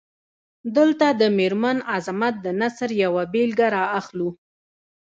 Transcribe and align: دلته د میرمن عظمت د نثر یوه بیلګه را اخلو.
دلته 0.77 1.07
د 1.21 1.21
میرمن 1.37 1.77
عظمت 1.93 2.33
د 2.45 2.47
نثر 2.59 2.89
یوه 3.03 3.23
بیلګه 3.33 3.67
را 3.75 3.83
اخلو. 3.99 4.29